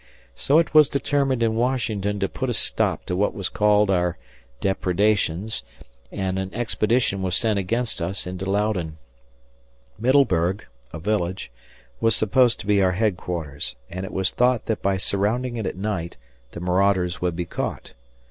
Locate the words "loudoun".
8.49-8.97